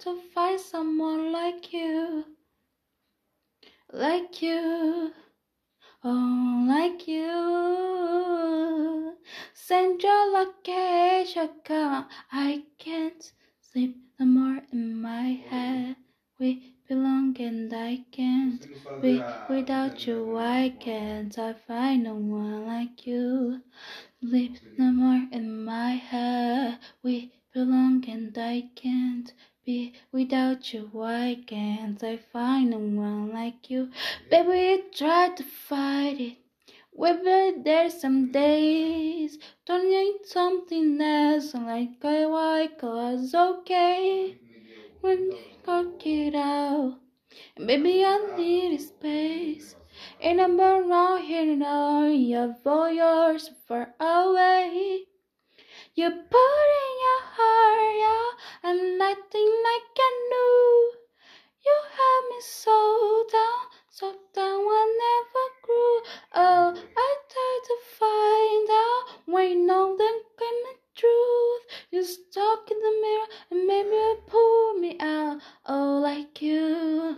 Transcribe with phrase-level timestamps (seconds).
[0.00, 2.24] to find someone like you.
[3.92, 5.12] Like you.
[6.02, 7.30] Oh, like you.
[9.52, 12.08] Send your location, oh, come.
[12.32, 15.96] I can't sleep no more in my head.
[16.38, 18.66] We belong and I can't
[19.00, 20.36] be without you.
[20.36, 21.38] I can't.
[21.38, 23.62] I find no one like you.
[24.20, 26.78] Sleep no more in my head.
[27.02, 29.32] We belong and I can't
[29.64, 30.90] be without you.
[31.02, 32.02] I can't.
[32.02, 33.90] I find no one like you.
[34.30, 36.36] Baby, try to fight it.
[36.92, 39.38] We'll be there some days.
[39.64, 44.36] Don't need something else like a white class, okay?
[45.00, 46.98] When they got it out,
[47.56, 49.76] baby, I need space.
[50.20, 55.06] And I'm around here now, your voice far away.
[55.94, 59.50] You're putting your out, and nothing
[60.02, 60.92] I knew.
[61.64, 66.00] You had me so down, so down I never grew.
[66.34, 71.62] Oh, I tried to find out when you know the kind of truth.
[71.90, 75.40] You stuck in the mirror and maybe pull me out.
[75.66, 77.16] Oh, like you,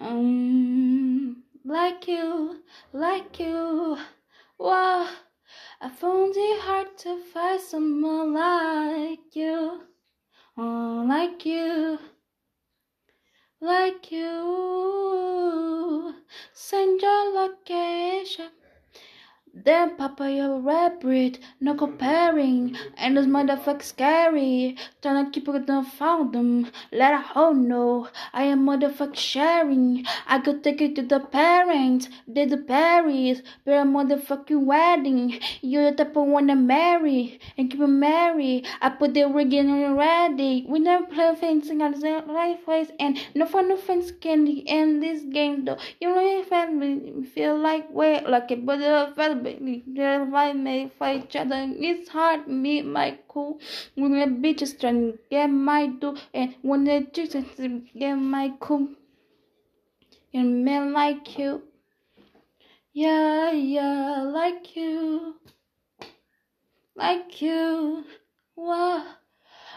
[0.00, 2.62] um, like you,
[2.92, 3.98] like you.
[4.58, 5.08] Wow,
[5.80, 9.88] I found it hard to find someone like you.
[10.56, 11.98] Oh, like you
[13.60, 15.44] like you.
[16.52, 18.50] Send your location.
[19.68, 24.78] Then Papa, you're a rabbit, no comparing, and this motherfucker scary.
[25.02, 26.70] Trying to keep it down, found them.
[26.90, 30.06] Let a hoe know I am motherfucker sharing.
[30.26, 35.38] I could take it to the parents, they the Paris, but a motherfucking wedding.
[35.60, 38.66] You're the type of to marry and keep it married.
[38.80, 40.64] I put the ring in ready.
[40.66, 45.24] We never play fencing on the place, and no fun, no fence can end this
[45.24, 45.76] game though.
[46.00, 46.64] You know, if I
[47.34, 49.12] feel like wait, like a brother,
[49.58, 51.66] father fight may fight each other.
[51.76, 53.58] It's hard meet my cool
[53.94, 57.34] when the bitches trying to get my do and when the chicks
[57.98, 58.88] get my cool.
[60.32, 61.62] And men like you.
[62.92, 65.36] Yeah, yeah, like you.
[66.94, 68.04] Like you.
[68.56, 69.04] Wow.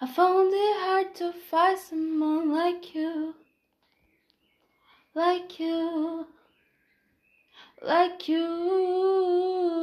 [0.00, 3.34] I found it hard to find someone like you.
[5.14, 6.26] Like you
[7.86, 9.74] like you.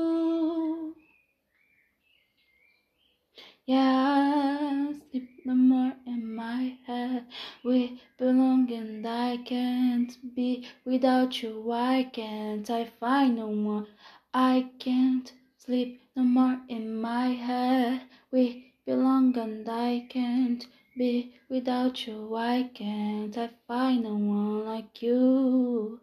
[3.68, 7.28] Yeah, sleep no more in my head.
[7.64, 11.62] We belong and I can't be without you.
[11.62, 13.88] Why can't I find no one?
[14.34, 18.02] I can't sleep no more in my head.
[18.32, 20.66] We belong and I can't
[20.98, 22.26] be without you.
[22.28, 26.02] Why can't I find no one like you?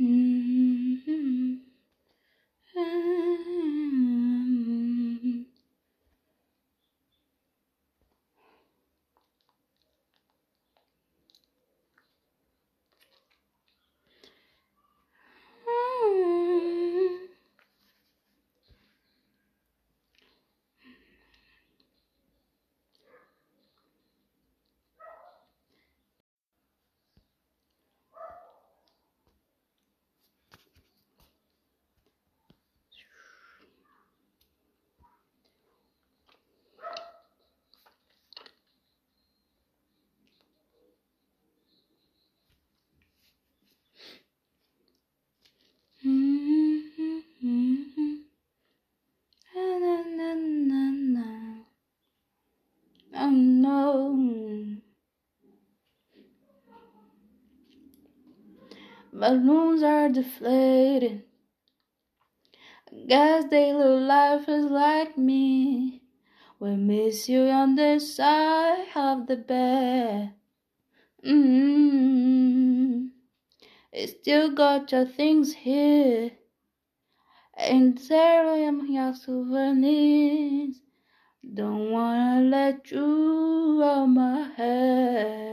[0.00, 1.54] Mm-hmm.
[2.76, 3.50] Mm-hmm.
[46.04, 47.18] Mm-hmm.
[47.44, 48.14] Mm-hmm.
[49.54, 50.28] Na, na, na,
[50.68, 50.80] na,
[51.14, 51.26] na.
[53.14, 54.80] Oh no.
[59.20, 61.24] Balloons are deflated.
[63.06, 66.00] Guess daily life is like me.
[66.58, 70.32] We miss you on the side of the bed.
[71.22, 73.08] Mm-hmm.
[73.92, 76.30] You still got your things here.
[77.58, 80.80] And there I am your souvenirs.
[81.44, 85.49] Don't wanna let you out my head.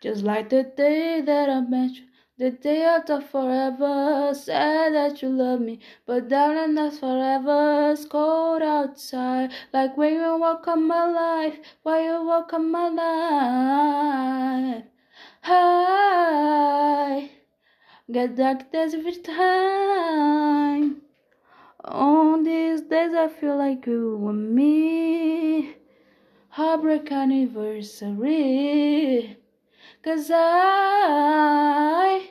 [0.00, 2.04] Just like the day that I met you,
[2.38, 4.32] the day after forever.
[4.32, 7.90] Said that you love me, but darling, that's forever.
[7.90, 11.58] It's cold outside, like when you walk on my life.
[11.82, 14.84] Why you walk on my life?
[15.42, 17.30] Hi,
[18.12, 21.02] get dark days every time.
[21.84, 25.74] On these days I feel like you and me.
[26.50, 29.38] Heartbreak anniversary.
[30.02, 32.30] Cause I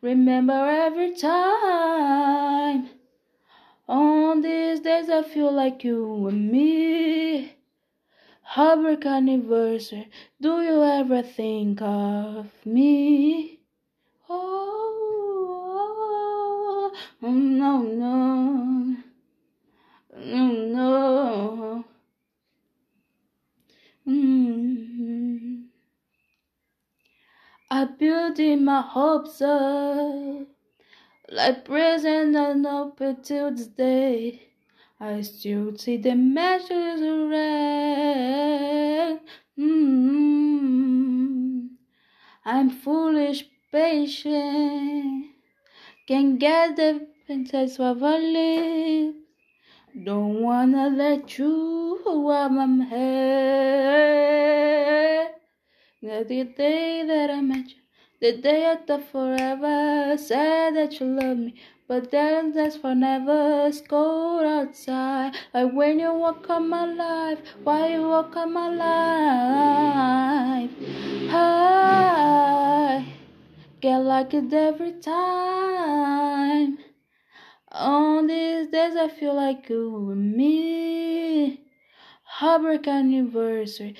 [0.00, 2.88] remember every time.
[3.88, 7.56] On these days I feel like you and me.
[8.42, 10.10] Heartbreak anniversary.
[10.40, 13.60] Do you ever think of me?
[14.28, 14.92] Oh,
[15.78, 16.92] oh,
[17.22, 17.26] oh.
[17.26, 18.96] Mm, no, no,
[20.16, 21.84] no, no.
[24.06, 25.68] Mm.
[28.08, 30.46] Built my hopes up,
[31.30, 34.48] like prison and open till this day.
[34.98, 39.20] I still see the of red.
[39.58, 40.88] Mm.
[42.46, 45.26] I'm foolish, patient,
[46.06, 49.18] can't get the princess of a lips.
[50.02, 52.00] Don't wanna let you
[52.32, 54.08] out my head.
[56.00, 57.82] The day that I met you,
[58.20, 61.54] the day I thought forever, said that you love me,
[61.86, 63.66] but then that's for never.
[63.68, 67.38] It's cold outside, like when you walk on my life.
[67.62, 70.70] Why you walk on my life?
[71.30, 73.06] I
[73.80, 76.78] get like it every time.
[77.70, 81.60] On these days, I feel like you and me.
[82.24, 83.96] Heartbreak anniversary.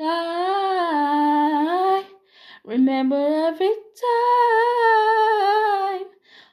[0.00, 1.87] I
[2.68, 3.74] remember every
[4.04, 6.06] time.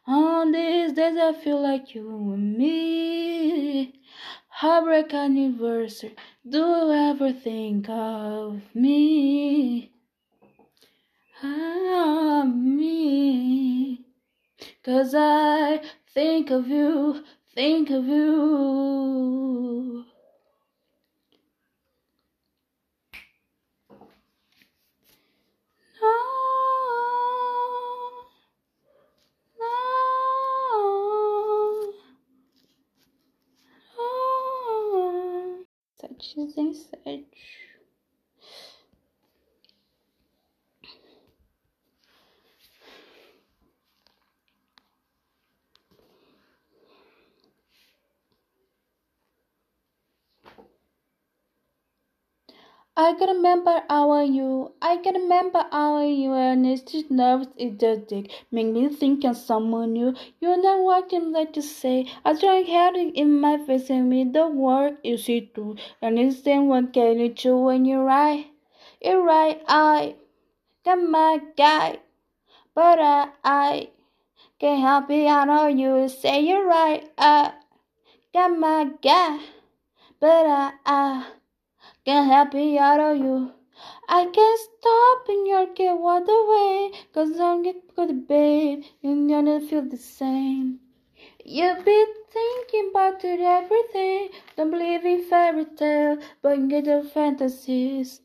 [0.07, 3.99] On these days, I feel like you and me.
[4.47, 6.15] Heartbreak anniversary.
[6.47, 9.91] Do you ever think of me?
[11.43, 14.05] Of me.
[14.83, 15.81] Cause I
[16.13, 17.23] think of you,
[17.53, 20.05] think of you.
[36.35, 37.25] dezessete.
[53.05, 54.71] I can remember our you.
[54.81, 56.33] I can remember our you
[56.85, 58.31] just nerves dig.
[58.51, 60.15] Make me think of someone new.
[60.39, 62.07] You're not watching like to say.
[62.25, 65.75] I try having in my face and me the word you see through.
[66.01, 68.47] And then what can you chew when you're right.
[69.03, 70.15] You're right, I
[70.83, 71.99] got my guy.
[72.73, 73.89] But I, I
[74.59, 77.07] can't help it, I know you say you're right.
[77.19, 77.53] I
[78.33, 79.41] got my guy.
[80.19, 81.34] But I, I
[82.05, 83.51] can't help it out of you.
[84.07, 86.91] I can't stop and you can't walk away.
[87.13, 88.83] Cause I'm good, babe.
[89.01, 90.79] You're gonna feel the same.
[91.43, 94.29] You've been thinking about it everything.
[94.55, 98.21] Don't believe in fairy tale, but get the fantasies.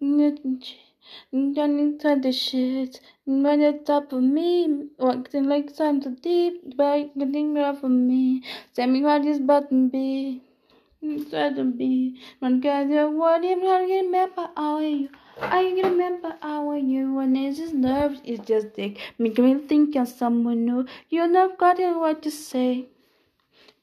[0.00, 7.18] Running to the shit, right on top of me, walking like time too deep, but
[7.18, 8.42] getting off of me.
[8.74, 10.42] Tell me what this button be.
[11.02, 15.08] Inside to be, man, cause you're what if I can remember how you.
[15.40, 18.98] I can remember how you when it's just nerves, it's just thick.
[19.18, 20.84] Making me think of someone new.
[21.08, 22.88] You're not getting what to say.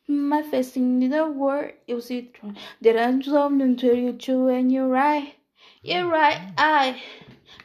[0.08, 2.54] My facing in the word, you see through.
[2.82, 5.34] That I'm something to you too, and you're right.
[5.82, 7.02] You're right, I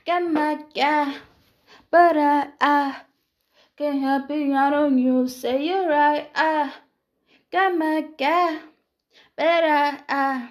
[0.06, 1.16] got my guy,
[1.90, 2.96] but I, I
[3.76, 5.28] can't help it out on you.
[5.28, 6.72] Say you're right, I
[7.50, 8.60] got my guy,
[9.36, 10.48] but uh, I,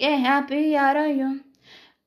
[0.00, 1.40] I help it out of you.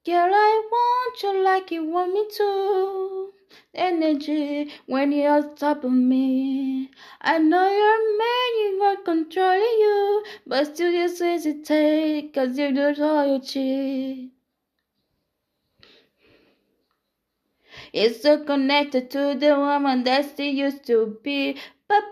[0.06, 3.34] Girl, I want you like you want me to.
[3.74, 6.90] Energy when you're on top of me.
[7.22, 13.04] I know you're man, you are controlling you, but still you hesitate, cause you do
[13.04, 14.32] all your cheat.
[17.94, 21.58] It's so connected to the woman that she used to be.
[21.88, 22.12] But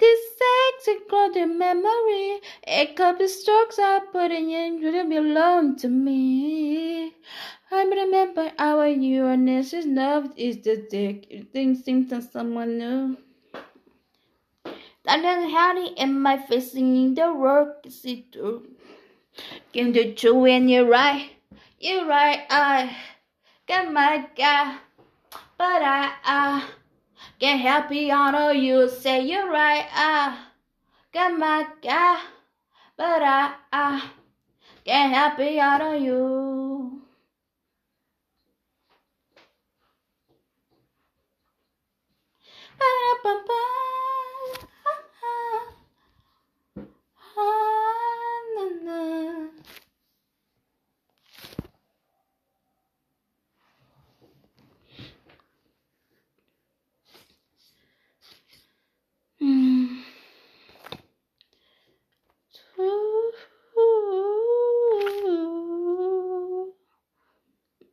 [0.00, 2.40] this sexy clouded memory.
[2.66, 7.14] A couple strokes I put in you to belong to me.
[7.70, 8.50] I remember
[9.26, 11.30] and this is love is the dick.
[11.30, 13.16] You think seems to someone new.
[15.06, 18.68] And then Harry in my face singing the work see through.
[19.72, 21.30] Give the true and you're right.
[21.78, 22.96] You're right, I
[23.66, 24.76] got my guy.
[25.56, 26.68] But I, I
[27.42, 29.86] Help it, I know you say you're right.
[29.94, 30.52] Ah,
[31.12, 32.20] got my guy,
[32.96, 34.02] but I, I
[34.84, 37.02] can't help it, I know you.
[42.78, 43.60] Ba-da-ba-ba.
[47.36, 49.00] Ah-na-na.
[59.40, 60.04] Mm.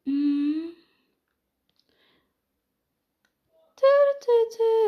[0.06, 0.76] Mm.
[3.78, 4.88] Do-do-do-do.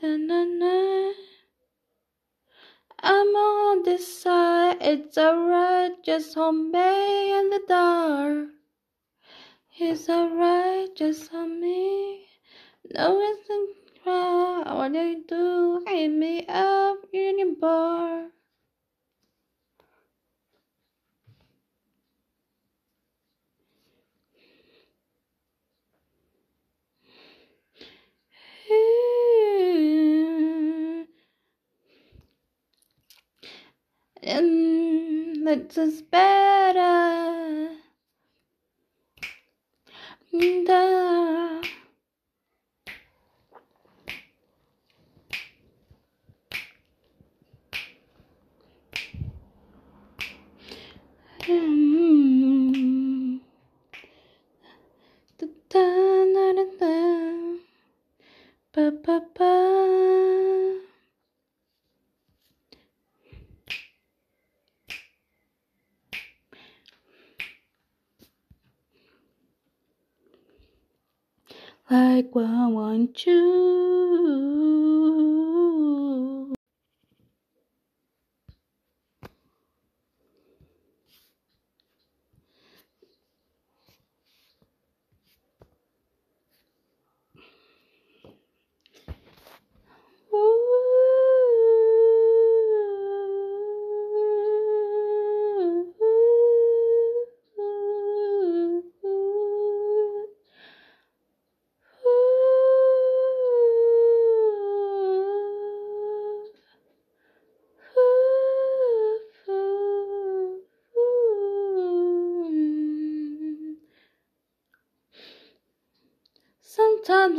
[0.00, 1.12] Sha-na-na-na.
[3.02, 8.48] I'm on this side, it's alright, just hold me in the dark.
[9.76, 12.26] It's alright, just hold me.
[12.94, 15.82] No reason to cry, what do you do?
[15.86, 18.26] Hit me up in your bar.
[35.68, 37.68] And that's just better.
[40.64, 41.62] Da.
[51.42, 53.40] Mm.
[58.72, 59.48] Da,
[72.18, 73.57] Like I want you.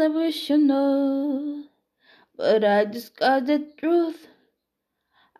[0.01, 1.63] I wish you know,
[2.36, 4.27] but I just got the truth.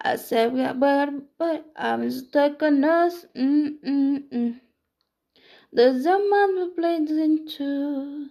[0.01, 3.25] I said, yeah, but, but I'm stuck on us.
[3.35, 4.59] Mm-mm-mm.
[5.73, 8.29] There's a man who plays into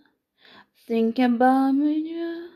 [0.86, 2.50] thinking about me, you.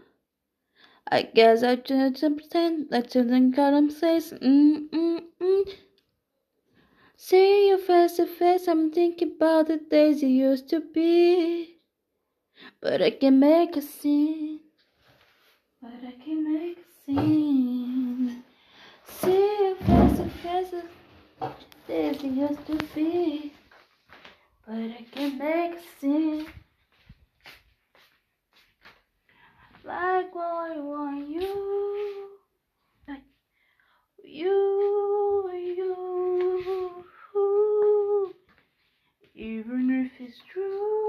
[1.11, 4.31] I guess I just pretend that you think I'm safe.
[4.31, 5.75] Mm-mm-mm.
[7.17, 11.82] See you face to face, I'm thinking about the days you used to be.
[12.81, 14.61] But I can make a scene.
[15.81, 18.42] But I can make a scene.
[19.07, 20.28] See you face to
[21.87, 23.52] face, you used to be.
[24.66, 26.47] But I can make a scene.
[29.85, 32.28] Like what I want you.
[33.09, 33.23] Like
[34.25, 37.04] you, you.
[39.35, 41.02] Even if it's true.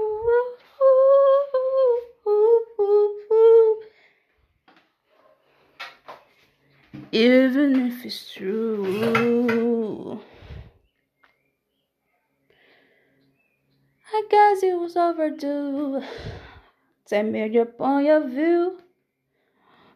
[7.14, 10.20] Even if it's true.
[14.12, 16.02] I guess it was overdue.
[17.06, 18.78] Tell me your point of view.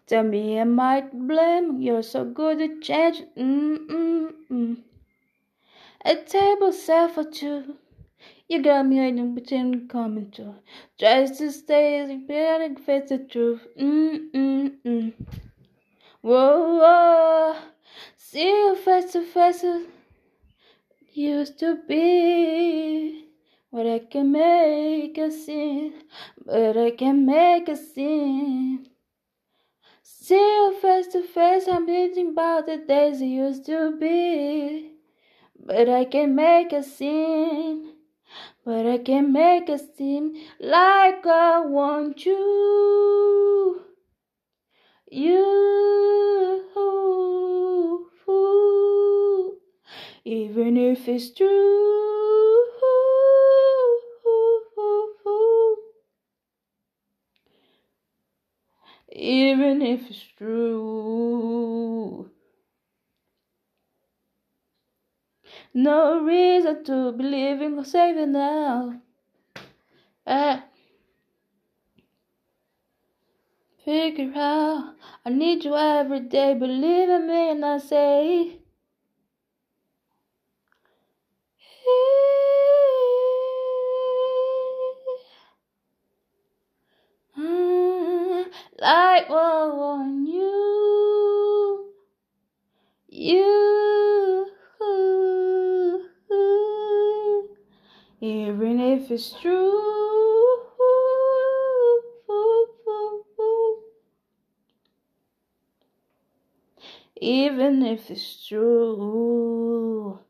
[0.06, 1.80] Tell me I to blame?
[1.80, 3.24] You're so good at change.
[3.36, 4.76] Mm-mm-mm.
[6.04, 7.78] A table set for two.
[8.46, 10.54] You got me hiding between coming to.
[11.00, 13.66] Tries to stay as better face the truth.
[13.76, 15.14] Mm-mm-mm.
[16.20, 17.56] Whoa, whoa.
[18.16, 19.64] See you face to face.
[21.12, 23.28] Used to be.
[23.72, 25.94] But I can make a scene.
[26.44, 28.88] But I can make a scene.
[30.02, 31.68] See you face to face.
[31.68, 34.92] I'm thinking about the days it used to be.
[35.56, 37.92] But I can make a scene.
[38.64, 43.87] But I can make a scene like I want you.
[45.10, 45.48] You.
[50.28, 52.64] even if it's true.
[59.10, 62.30] Even if it's true.
[65.72, 69.00] No reason to believe in saving now.
[70.26, 70.60] Uh,
[73.88, 76.52] figure out I need you every day.
[76.52, 78.58] Believe in me, and I say.
[87.38, 88.44] Mm,
[88.78, 91.94] like on you,
[93.08, 94.50] you,
[98.20, 99.57] even if it's true.
[107.20, 110.20] Even if it's true.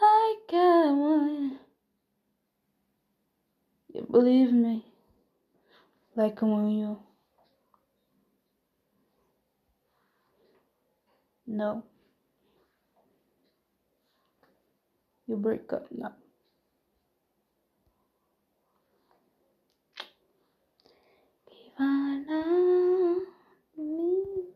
[0.00, 1.58] like I want.
[3.92, 4.84] You believe me,
[6.14, 6.98] like I want you.
[11.46, 11.84] No.
[15.26, 16.14] You break up now.
[21.78, 23.22] Follow
[23.76, 24.47] me.